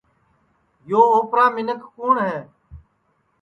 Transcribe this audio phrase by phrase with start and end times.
[0.89, 2.37] یو اوپرا منکھ کُوٹؔ ہے